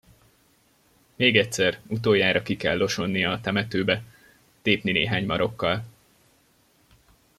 Még 1.15 1.37
egyszer, 1.37 1.79
utoljára 1.87 2.41
ki 2.41 2.57
kell 2.57 2.81
osonnia 2.81 3.31
a 3.31 3.41
temetőbe, 3.41 4.03
tépni 4.61 4.91
néhány 4.91 5.25
marokkal. 5.25 5.83